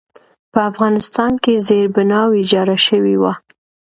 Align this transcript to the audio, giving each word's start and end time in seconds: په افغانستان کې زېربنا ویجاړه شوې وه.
په 0.51 0.59
افغانستان 0.69 1.31
کې 1.43 1.53
زېربنا 1.67 2.21
ویجاړه 2.33 2.77
شوې 2.87 3.15
وه. 3.21 3.33